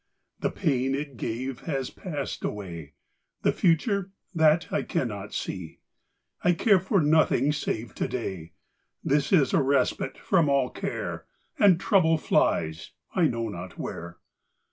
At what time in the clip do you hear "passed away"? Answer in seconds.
1.91-2.93